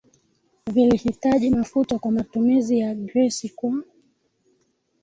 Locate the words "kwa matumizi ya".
1.99-2.95